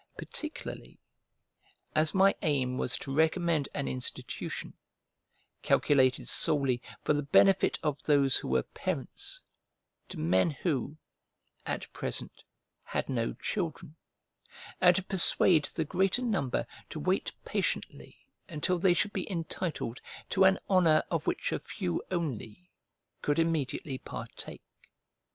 [0.17, 0.97] Particularly,
[1.93, 4.73] as my aim was to recommend an institution,
[5.61, 9.43] calculated solely for the benefit of those who were parents
[10.09, 10.97] to men who,
[11.67, 12.43] at present,
[12.81, 13.95] had no children;
[14.81, 20.45] and to persuade the greater number to wait patiently until they should be entitled to
[20.45, 22.71] an honour of which a few only
[23.21, 24.63] could immediately partake.